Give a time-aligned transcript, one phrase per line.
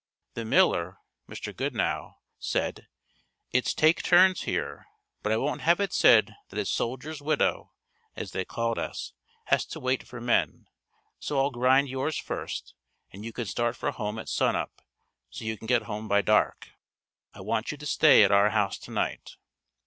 [0.33, 0.97] The miller,
[1.29, 1.55] Mr.
[1.55, 2.87] Goodnow, said
[3.51, 4.87] "It's take turns here,
[5.21, 7.71] but I won't have it said that a 'soldier's widow'
[8.15, 9.13] (as they called us)
[9.45, 10.65] has to wait for men,
[11.19, 12.73] so I'll grind yours first
[13.13, 14.81] and you can start for home at sunup,
[15.29, 16.71] so you can get home by dark;
[17.35, 19.35] I want you to stay at our house tonight."